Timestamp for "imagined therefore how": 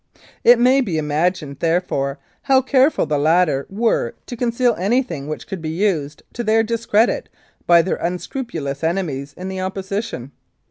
0.97-2.63